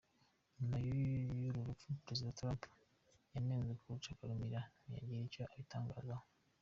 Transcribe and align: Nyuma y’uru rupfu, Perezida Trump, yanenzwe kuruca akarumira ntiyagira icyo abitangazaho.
Nyuma 0.57 0.77
y’uru 0.85 1.67
rupfu, 1.67 1.87
Perezida 2.05 2.37
Trump, 2.39 2.61
yanenzwe 3.33 3.73
kuruca 3.81 4.09
akarumira 4.11 4.59
ntiyagira 4.81 5.23
icyo 5.27 5.39
abitangazaho. 5.43 6.25